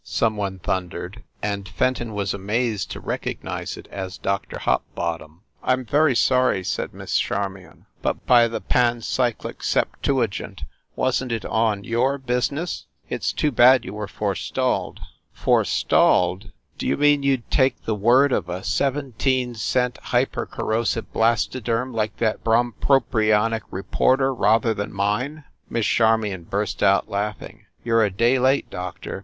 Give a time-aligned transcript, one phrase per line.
[0.03, 5.41] some one thundered, and Fenton was amazed to recognize it as Doctor Hopbottom.
[5.61, 7.85] "I m very sorry," said Miss Charmion.
[8.01, 10.63] "But, by the pancyclic septuagint,
[10.95, 15.01] wasn t it on your business?" "It s too bad you were forestalled."
[15.35, 16.51] 318 FIND THE WOMAN "Forestalled!
[16.79, 22.17] D you mean you d take the word of a seventeen cent hypercorrosive blastoderm like
[22.17, 27.67] that brompropionic reporter rather than mine?" Miss Charmion burst out laughing.
[27.83, 29.19] "You re a day late, Doctor.